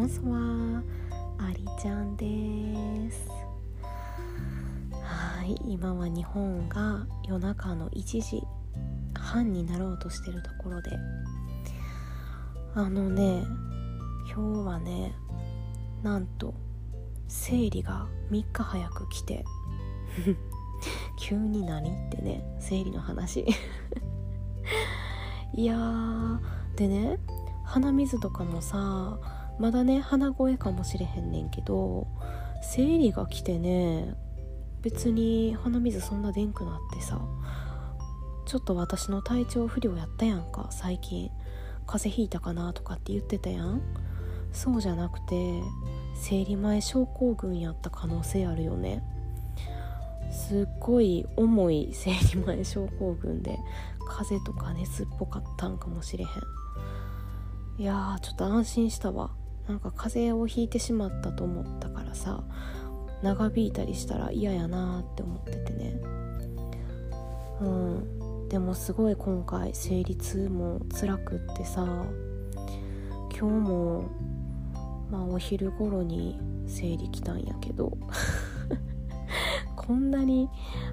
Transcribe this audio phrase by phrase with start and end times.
[0.00, 0.38] ボンソワ
[1.46, 2.24] ありちゃんで
[3.10, 3.28] す。
[4.94, 8.42] はい今は日本が夜中の1時
[9.12, 10.92] 半になろうとしてるところで。
[12.74, 13.44] あのね
[14.34, 15.12] 今日はね
[16.02, 16.54] なんと
[17.28, 19.44] 生理が3日早く来て。
[21.20, 23.44] 急に何ってね生理の話。
[25.52, 26.40] いやー
[26.76, 27.18] でね
[27.66, 29.18] 鼻水とかもさ
[29.60, 32.08] まだね鼻声かもしれへんねんけど
[32.62, 34.14] 生理が来てね
[34.82, 37.20] 別に鼻水そんなでんくなってさ
[38.46, 41.30] ちょっと私の体調不良やったやんか最近。
[41.90, 43.82] 風邪ひいたかなとかって言ってたやん。
[44.52, 45.60] そうじゃなくて
[46.14, 49.02] 生理前症候群やった可能性あるよね。
[50.30, 53.58] すっごい重い生理前症候群で
[54.08, 57.82] 風邪とか熱っぽかったんかもしれへん。
[57.82, 59.32] いやーちょっと安心したわ。
[59.70, 62.42] なんか風邪をひいてしまったと思ったからさ
[63.22, 66.00] 長引いたりしたら嫌やなって思っててね。
[67.60, 68.48] うん。
[68.48, 71.86] でもすごい今回生理痛も辛くってさ
[73.30, 74.10] 今日も
[75.08, 77.96] まあお昼頃に生理来たんやけど
[79.76, 80.48] こんなに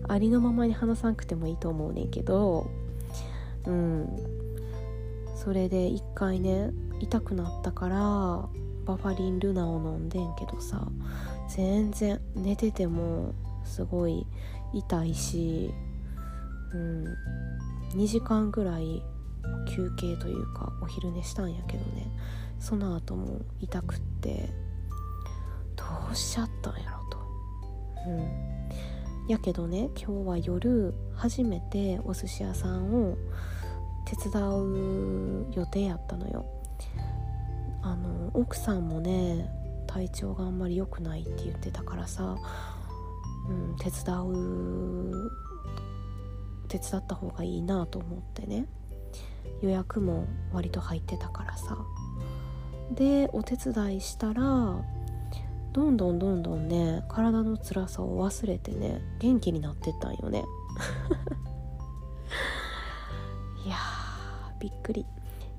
[0.07, 2.69] ありのままに話さなくてもいいと思うねんけど
[3.65, 4.07] うん。
[5.33, 8.49] それで一回ね痛くなったから
[8.87, 10.87] バファリンルナを飲んでんけどさ
[11.49, 13.33] 全然寝てても
[13.65, 14.25] すごい
[14.73, 15.71] 痛いし、
[16.73, 17.05] うん、
[17.95, 19.03] 2時間ぐらい
[19.69, 22.11] 休憩というかお昼寝したんやけどね。
[22.59, 24.49] その後も痛くって
[25.75, 27.17] どうしちゃったんやろと。
[28.07, 29.29] うん。
[29.29, 33.17] やけどね今日は夜初めてお寿司屋さんを
[34.05, 36.45] 手伝う予定やったのよ。
[37.87, 39.49] あの奥さんもね
[39.87, 42.35] 体調があんまり良くないって言ってたからさ、
[43.49, 45.31] うん、手伝う
[46.67, 48.65] 手伝った方がいいなと思ってね。
[49.61, 51.77] 予約も割と入ってたからさ。
[52.91, 54.83] でお手伝いしたら
[55.73, 60.43] どんどんどんどんね体の辛さを忘れてね元気になってったんよね。
[63.65, 63.77] いや
[64.59, 65.05] びっくり。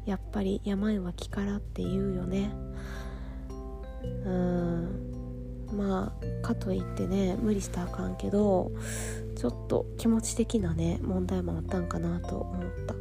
[0.09, 2.51] やっぱり病は気からって言うよね。
[4.25, 5.15] うん。
[5.77, 8.73] まあかといってね無理したらあかんけど
[9.37, 12.95] ちょっと気持ち的なね問題もあったんかなと思った。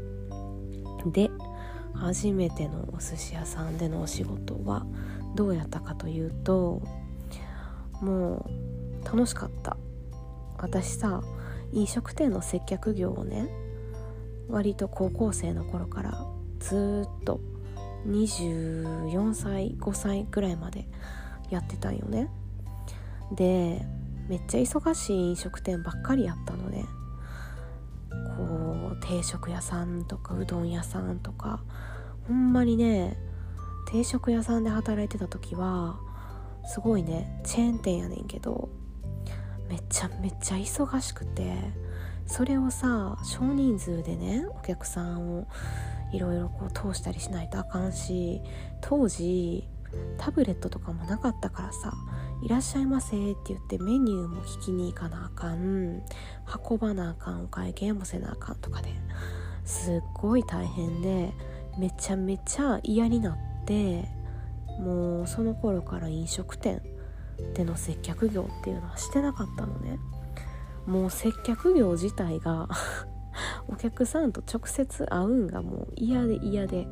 [1.09, 1.31] で
[1.93, 4.85] 初めてのお寿司屋さんでのお仕事は
[5.33, 6.81] どうやったかというと
[8.01, 8.45] も
[9.01, 9.77] う楽しかった。
[10.57, 11.21] 私さ
[11.71, 13.47] 飲食店の接客業をね
[14.49, 17.39] 割と高校生の頃からずっと
[18.07, 20.87] 24歳5歳ぐらいまで
[21.49, 22.29] やってたんよね。
[23.31, 23.85] で
[24.27, 26.85] めっちゃ忙しい飲食店ばっかりやったのね。
[28.37, 31.61] こう定食屋さんとかうどん屋さんとか。
[32.27, 33.17] ほんまにね
[33.89, 35.97] 定食屋さんで働いてた時は
[36.65, 38.69] すごいねチェーン店やねんけど
[39.69, 41.53] めちゃめちゃ忙しくて
[42.25, 45.47] それをさ少人数でねお客さんを
[46.11, 48.41] いろいろ通したりしないとあかんし
[48.81, 49.67] 当時
[50.17, 51.93] タブレットとかもなかったからさ
[52.43, 56.03] 「いらっしゃいませ」って言ってメニューも聞きに行かなあかん。
[56.69, 58.89] 運ばなあかんお会計もせなあかんとかで
[59.65, 61.33] すっごい大変で
[61.77, 64.07] めちゃめちゃ嫌になって
[64.79, 66.81] もうその頃から飲食店
[67.53, 69.99] での接客業っていうのはしてなかったのね。
[70.85, 72.69] もう接客業自体が
[73.89, 76.87] 客さんと直接会うんがもう嫌で嫌で。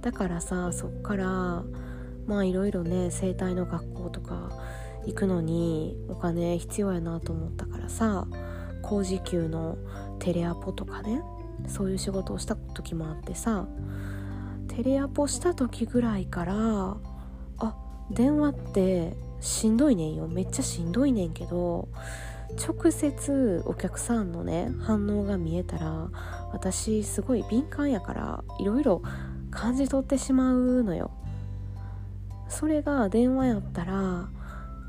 [0.00, 1.64] だからさそっから
[2.26, 4.50] まあいろいろね整体の学校とか
[5.06, 8.26] 行くのにお金必要やなと思ったからさ
[8.82, 9.78] 高時給の
[10.18, 11.22] テレアポとかね
[11.66, 13.66] そういう仕事をした時もあってさ
[14.68, 16.54] テレアポした時ぐらいから
[17.58, 17.74] あ
[18.10, 20.26] 電話ってしんどいねんよ。
[20.28, 21.88] めっちゃしんどいねんけど
[22.56, 26.08] 直接お客さんのね反応が見えたら
[26.52, 29.02] 私すごい敏感やからいろいろ
[29.50, 31.10] 感じ取ってしまうのよ。
[32.48, 34.28] それが電話やったら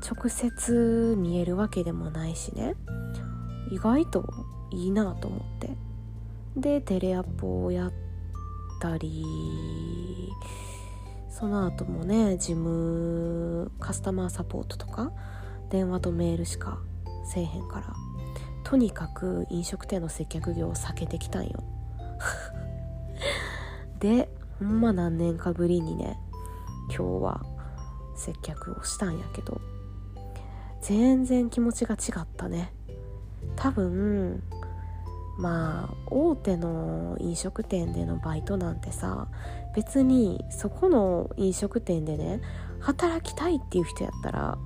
[0.08, 2.74] 直接見えるわけでもないしね。
[3.70, 4.24] 意外と
[4.70, 5.76] いいなと思って。
[6.56, 7.92] でテレアポをやっ
[8.80, 9.24] たり
[11.28, 15.12] その後もね事務カスタマーサポートとか
[15.68, 16.78] 電話とメールしか
[17.26, 17.86] せえへんから。
[18.64, 21.62] とにかく飲食店の接客業を避けてきたんよ。
[24.00, 24.28] で
[24.58, 26.18] ほんま何年かぶりにね
[26.88, 27.46] 今日は
[28.16, 29.60] 接客をしたんやけど
[30.80, 32.72] 全然気持ちが違ったね。
[33.54, 34.42] 多分
[35.38, 39.28] まあ大手の飲食店でのバイトなんてさ
[39.74, 42.40] 別にそこの飲食店でね
[42.80, 44.58] 働きたいっていう人やったら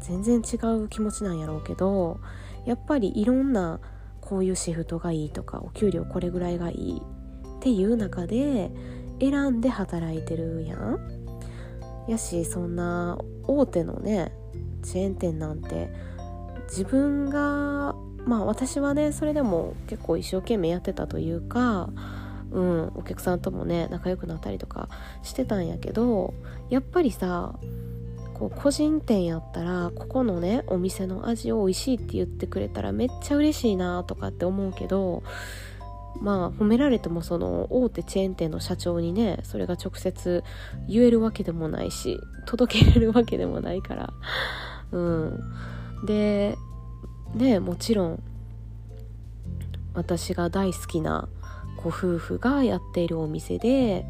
[0.00, 2.20] 全然違う気持ちなんやろうけど
[2.64, 3.80] やっぱりいろんな
[4.20, 8.70] こういうシフトがいいとかお給料これぐらいがいいっていう中で
[9.20, 10.98] 選んで働いてるやん。
[12.08, 14.32] やしそんな大手のね
[14.82, 15.90] チェーン店なんて
[16.68, 17.94] 自分が
[18.24, 21.90] まあ私はねそれでも結構一生懸命やってたというか
[22.50, 24.88] うん、お客さんともね仲良くなったりとか
[25.22, 26.34] してたんやけど
[26.70, 27.58] やっぱりさ
[28.38, 35.22] こう個人店やったらここのねお店の味を美味しいって言ってくれたらめっちゃ嬉しいなとかって思うけど
[36.20, 40.44] まあ褒められてもその大手チェーン店の社長にねそれが直接
[40.88, 44.12] 言えるわけでもないし届けれるわけでもないから。
[44.92, 45.40] うん。
[46.06, 46.56] で
[47.34, 48.22] ねもちろん
[49.94, 51.28] 私が大好きな
[51.82, 54.06] ご夫婦がやっているお店で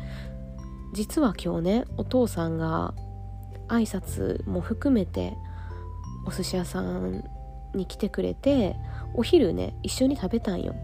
[0.93, 2.95] 実は今日ねお父さんが
[3.69, 5.37] 挨拶も含めて
[6.27, 7.25] お寿司屋さん
[7.75, 8.77] に来てくれて
[9.15, 10.75] お昼ね一緒に食べたんよ。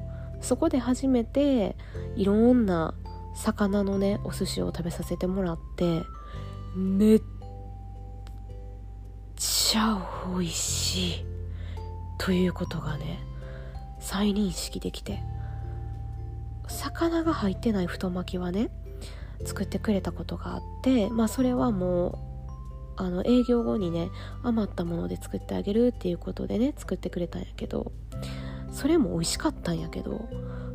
[0.40, 1.76] そこで初めて
[2.16, 2.94] いろんな
[3.34, 6.02] 魚のねお寿司を食べさせてもらって
[6.76, 7.22] めっ
[9.36, 9.98] ちゃ
[10.36, 11.26] 美味しい。
[12.18, 13.20] ということがね
[13.98, 15.22] 再認識できて。
[16.66, 18.70] 魚が入ってない太巻きはね
[19.44, 22.18] 作ってくれたことがあってまあそれはもう
[22.96, 24.10] あの営業後にね
[24.42, 27.92] 余ったもので作ってあげるっていうことでね作ってくれたんやけど
[28.72, 30.28] それも美味しかったんやけど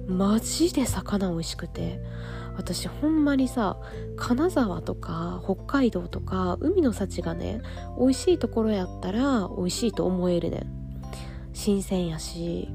[0.07, 1.99] マジで魚美味しくて
[2.57, 3.77] 私ほんまにさ
[4.17, 7.61] 金沢とか北海道とか海の幸がね
[7.97, 10.79] 美味しいところやったら美味しいと思えるねん。
[11.53, 12.69] 新鮮やし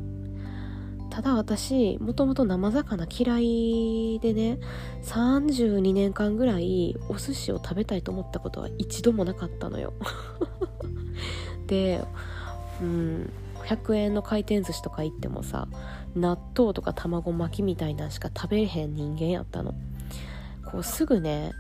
[1.15, 4.59] ただ私もともと生魚嫌いでね
[5.05, 9.93] 32年間ぐらいお寿司を食べたいと思ったことは一度もなかったのよ。
[11.69, 12.05] で
[12.83, 13.31] うん
[13.65, 15.69] 100円の回転寿司とか行ってもさ
[16.17, 19.73] 納豆とか卵巻きみたいなんしか食べれへん人間やったの。
[20.65, 21.53] こうすぐね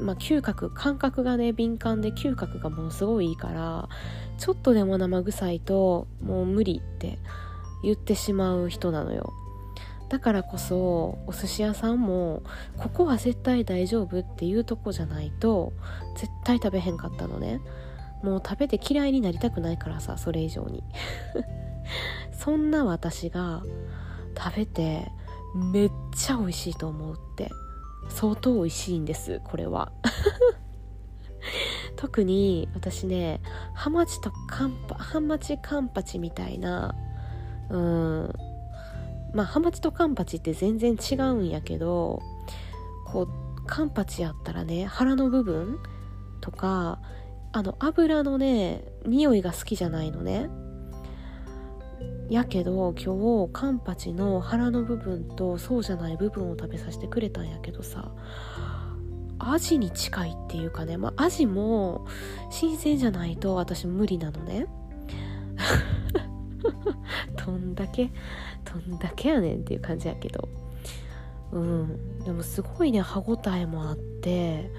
[0.00, 3.88] まあ、嗅覚感覚がね敏感で嗅覚がものすごいいいから
[4.36, 7.20] ちょっとでも生臭いともう無理って。
[7.86, 9.32] 言ってしまう人なのよ。
[10.08, 12.44] だからこそお寿司屋さんも
[12.76, 15.72] ここは絶対大丈夫っていうとこじゃないと
[16.16, 17.60] 絶対食べへんかったのね。
[18.22, 20.82] もう食べて嫌いになりたくないからさそれ以上に。
[22.32, 23.62] そんな私が
[24.36, 25.10] 食べて
[25.72, 27.50] めっちゃ美味しいと思うって。
[28.08, 29.92] 相当美味しいんですこれは。
[31.96, 33.40] 特に私ね
[33.74, 36.94] ハマチとカンパハマチカンパチみたいな
[37.70, 38.32] うん。
[39.34, 42.22] まあハマチとカンパチって全然違うんやけど
[43.06, 45.78] こうカンパチやったらね腹の部分
[46.40, 47.00] とか
[47.52, 50.48] あの油のね匂いが好きじゃないのね。
[52.28, 58.10] やけど今日カンパチの腹の部分とそうじゃない部分を食べさせてくれたんやけどさ
[59.38, 62.04] アジに近いっていうかねまあアジも
[62.50, 64.66] 新鮮じゃないと私無理なのね。
[67.44, 68.10] どんだけ
[68.64, 70.48] どんだけやねんっていう感じやけど。
[71.52, 72.24] うん。
[72.24, 74.70] でもすごいね歯ごたえもあって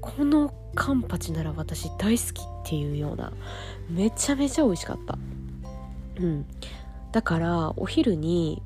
[0.00, 3.32] このカンパチなら私大好きっていうような
[3.88, 5.18] めちゃめちゃ美味しかった。
[6.20, 6.46] うん。
[7.12, 8.62] だからお昼に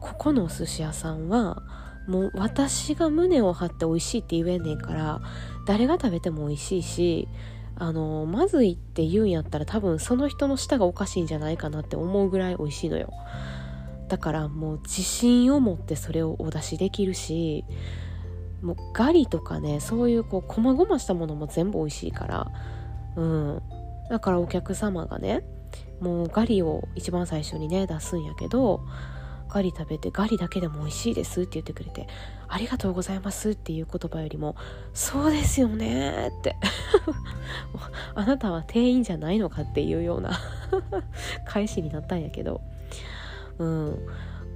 [0.00, 1.62] ここのお寿司屋さんは
[2.06, 5.20] もう私が胸を張って美味しいって言えねんから
[5.66, 7.28] 誰が食べても美味しいし
[7.78, 13.12] あのまずいって言うんやったら多分その人の舌がおかしいんじゃないかなって思うぐらい美味しいのよ。
[14.08, 17.64] だからもう自信を持ってそれをお出しできるし
[18.62, 22.52] もうガリとかねそういうこう細々したものも全部美味しいから。
[23.16, 23.62] うん。
[24.08, 25.42] だからお客様がね
[26.00, 28.86] もうガリを一番最初にね出すんやけど
[29.48, 32.06] ガリ食べてガリだけでも美味しいですって言ってくれて
[32.48, 34.56] ありがとうございますっていう言葉よりも
[34.92, 36.56] そうですよねって。
[38.14, 40.38] あなたは店員じゃないのかっていうような
[41.46, 42.60] 返しになったんやけど。
[43.58, 44.06] うん。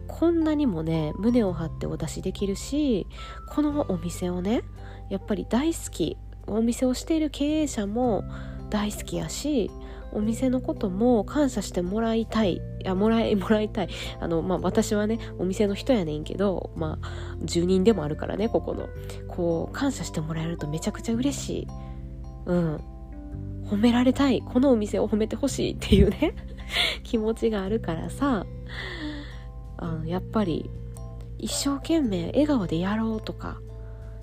[0.06, 3.06] こんなにもね胸を張ってお出しできるし
[3.48, 4.62] このお店をね
[5.08, 6.18] やっぱり大好き
[6.48, 8.24] お店をしている経営者も
[8.70, 9.70] 大好きやし
[10.12, 12.54] お店のことも感謝してもらいたい。
[12.54, 13.88] いやもらい もらいたい。
[14.20, 18.88] あのまあ私はねお店の人やねんけどまあ住人でもあるからねここの。
[19.28, 21.68] こう感謝してもらえるとめちゃくちゃ嬉しい。
[22.46, 22.80] うん。
[23.66, 24.42] 褒められたい。
[24.42, 26.34] このお店を褒めてほしいっていうね
[27.04, 28.46] 気持ちがあるからさ。
[29.82, 30.70] あのやっぱり
[31.38, 33.60] 一生懸命笑顔でやろうとか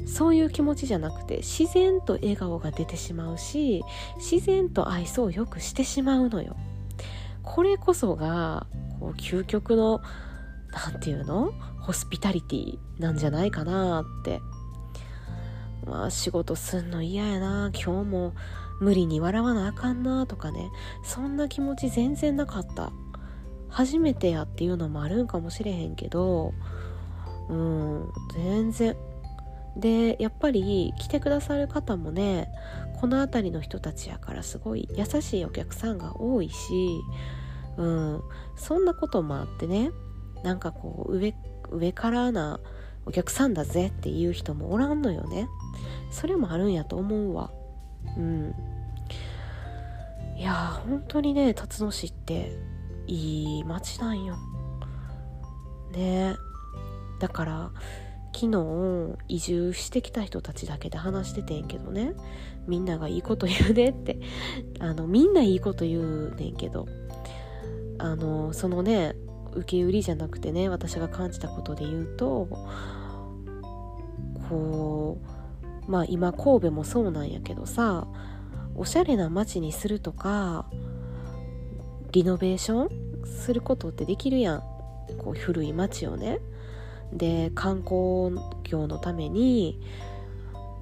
[0.06, 3.84] そういう気持ちじゃなくて自然と笑顔が出てしまうし
[4.18, 6.56] 自然と愛想をよくしてしまうのよ。
[7.44, 8.68] これこそが
[9.00, 10.02] こう究極の
[10.72, 11.52] 何て言うの？
[11.80, 14.40] ホスピタリティなんじゃないかなって。
[15.86, 17.72] まあ仕事すんの嫌やな。
[17.74, 18.34] 今日も
[18.82, 20.70] 無理に笑わなあかんなとかね。
[21.04, 22.92] そんな気持ち全然なかった。
[23.70, 26.54] 初めてやっていうのもあるんかもしれへんけど
[27.50, 28.96] うん全然
[29.80, 32.50] でやっぱり来てくださる方もね
[33.00, 37.00] この辺りの人たちやからすごい優しいお客さんが多いし、
[37.78, 38.22] うん、
[38.56, 39.92] そんなこともあってね
[40.44, 41.36] なんかこう上
[41.70, 42.60] 上からな
[43.06, 45.48] お客さんだぜっていう人もおらんのよね。
[46.12, 47.52] それもあるんやと思うわ。
[48.18, 48.54] うん。
[50.38, 52.52] いや本当にね辰野市って
[53.08, 54.36] いい街なんよ。
[55.92, 56.36] ね。
[57.20, 57.72] だから
[58.40, 62.14] 昨日移住してきた人たちだけで話しててんけどね。
[62.68, 64.20] みんながいいこと言うねって。
[64.80, 66.88] あのみんないいこと言うねんけど。
[67.98, 69.16] あのそのね
[69.54, 72.48] 受け売りじゃなくてね私が感じたことで言うと
[74.48, 75.20] こ
[75.88, 78.06] うまあ今神戸もそうなんやけどさ
[78.76, 80.70] おしゃれな街にするとか
[82.12, 84.60] リノベーションすることってできるやん。
[85.18, 86.40] こう古い街をね。
[87.14, 89.82] で観光業のために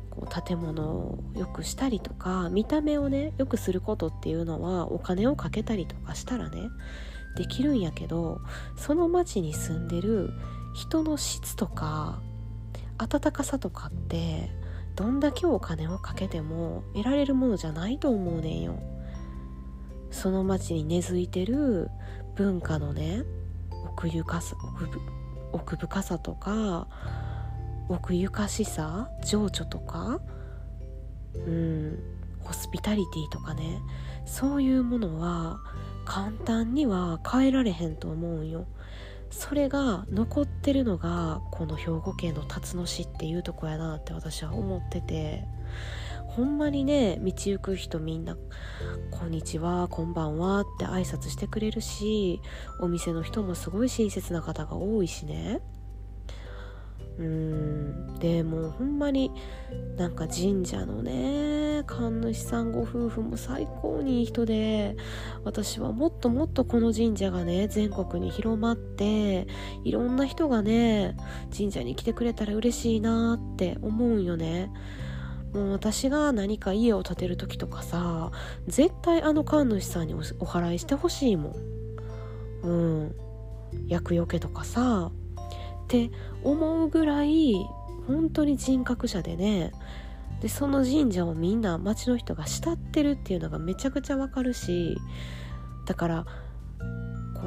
[0.09, 6.57] こう建物を良くしたりとか見た目をね良くすることっていうのはお金をかけたりとかしたらね
[7.37, 8.39] できるんやけど
[8.77, 10.31] その町に住んでる
[10.73, 12.21] 人の質とか
[12.97, 14.49] 温かさとかって
[14.95, 18.79] どんだけお金をかけても得られるものじゃないと思うねんよ。
[20.09, 21.89] その町に根付いてる
[22.35, 23.23] 文化のね
[23.85, 24.85] 奥ゆかさ奥
[25.55, 26.87] 奥深さとか
[27.87, 30.19] 奥ゆかしさ情緒とか
[31.33, 31.99] うん
[32.41, 33.79] ホスピタリティとかね
[34.25, 35.59] そういうものは
[36.03, 38.65] 簡単には変えられへんと思うんよ。
[39.31, 45.47] それが残ってるのがこの兵庫県の辰野市っていうとこやなって私は思ってて。
[46.35, 48.35] ほんまにね道行く人みんな
[49.09, 52.41] 「こんにちはこんばんは」って挨拶してくれるし
[52.81, 55.61] お店の人もすごい親切な方が多いしね。
[57.17, 59.31] うんでもほんまに
[59.95, 64.97] なんか神社のね神主さんご夫婦も最高にいい人で
[65.45, 69.47] 私はもっともっとこの神社がね全国に広まって
[69.85, 71.15] いろんな人がね
[71.55, 74.69] 神社に来てくれたら嬉しいなって思うんよね。
[75.55, 78.31] もう私が何か家を建てる時とかさ
[78.67, 81.55] 絶対あの神主さんにお払いしてほしいもん。
[82.63, 82.69] う
[83.07, 83.15] ん。
[83.87, 85.11] 厄除けとかさ。
[85.85, 86.11] って
[86.43, 87.53] 思うぐらい
[88.07, 89.71] 本当に人格者でね。
[90.41, 94.97] でその神社をみんな町の人が慕ってるっていうのがめちゃくちゃわかるし
[95.85, 96.25] だから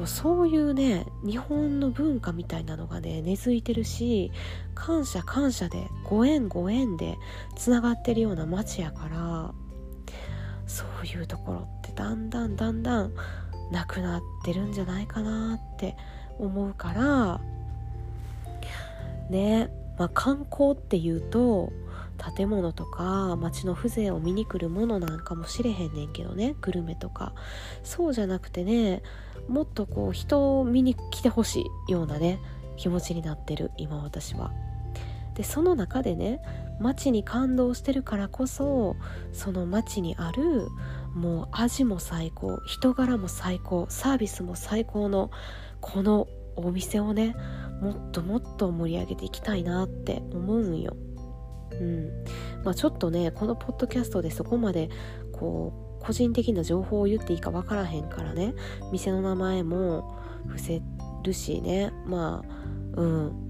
[0.07, 4.31] そういうね日本の文化みたいなのがね根付いてるし
[4.75, 7.17] 感謝感謝でご縁ご縁で
[7.55, 9.53] つながってるような街やから
[10.67, 13.13] そういうところってだんだんだんだん
[13.71, 15.95] なくなってるんじゃないかなって
[16.37, 17.41] 思うから
[19.29, 21.71] ねまあ観光っていうと
[22.19, 27.33] 建物とか街の風情を見に来るものなんかもしれへんねんけどねグルメとか
[27.83, 29.01] そうじゃなくてね
[29.47, 32.39] もっとこう人を見に来てほしいようなね
[32.77, 34.51] 気持ちになってる今私は。
[35.35, 36.41] でその中でね
[36.81, 38.97] 街に感動してるからこそ
[39.31, 40.67] その街にある
[41.13, 45.31] もう味も最高人柄も最高サービスも最高の
[45.79, 47.37] このお店をね
[47.81, 50.97] もっともっと盛り上げていきたいなって思うんよ。
[51.71, 52.09] うん。
[52.63, 54.89] まあ、ちょっとねこのポッドキャストでそこまで
[55.31, 58.53] こう個人的な情報を言っていいか分からへんからね。
[58.91, 60.15] 店の名前も
[60.47, 60.81] 伏せ
[61.23, 61.91] るしね。
[62.05, 63.49] まあうん。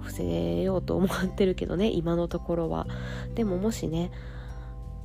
[0.00, 1.90] 伏せようと思ってるけどね。
[1.90, 2.86] 今のところは。
[3.34, 4.12] でももしね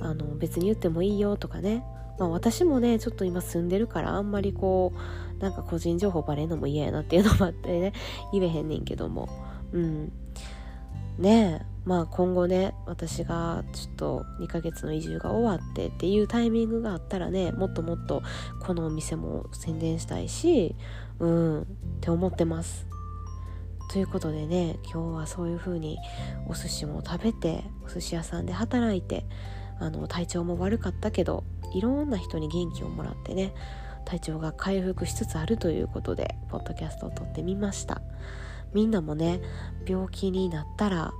[0.00, 1.84] あの別に言ってもいいよとかね。
[2.18, 4.92] まあ私もねちょっと今住んでるからあんまりこ
[5.38, 7.92] うなんか個人情報バレんのも嫌やなっていうのもあってね。
[8.32, 9.28] 言えへんねんけども。
[9.72, 10.12] うん。
[11.18, 11.71] ねえ。
[11.84, 18.22] まあ今後ね私がちょっと2ヶ月の移住が終わってっていうタイミングがあったらねもっともっと
[18.60, 20.76] このお店も宣伝したいし
[21.18, 21.64] うんっ
[22.00, 22.86] て思ってます。
[23.90, 25.98] ということでね今日はそういう風に
[26.48, 29.26] お寿司も食べてお寿司屋さんで働いて
[29.78, 33.52] あの体調も悪かったけどいろんな人に元気をもらってね
[34.06, 38.00] 体調が回復しつつあるということでポッドキャストを撮ってみました。
[38.72, 39.40] みんなもね
[39.86, 41.12] 病気になったら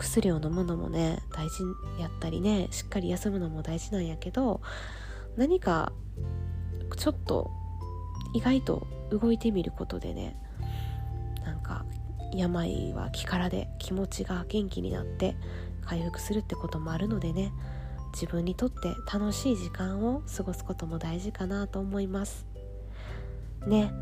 [0.00, 1.62] 薬を飲むのもね大事
[2.00, 4.60] やったりねしっかり休むのも大事なんやけど
[5.36, 5.92] 何か
[6.96, 7.50] ちょっと
[8.34, 10.36] 意外と動いてみることでね
[11.44, 11.84] なんか
[12.34, 15.36] 病は気からで気持ちが元気になって
[15.84, 17.52] 回復するってこともあるのでね
[18.12, 22.46] 自分にとって楽しい時間を過ごすことも大事かなと思います。
[23.66, 23.92] ね。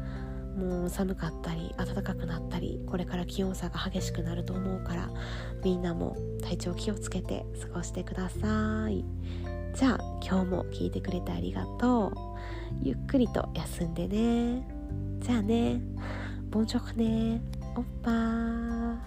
[0.59, 5.09] もう寒かったり暖かくなったりこれから気温差が激しくなると思うから
[5.63, 9.05] みんなも体調気をつけて過ごしてください。
[9.75, 12.13] じゃあ今日も聞いてくれてありがとう。
[12.83, 14.67] ゆっくりと休んでね。
[15.21, 15.81] じゃあね。
[16.51, 17.41] ボンチョクね。
[17.77, 18.99] おっぱー。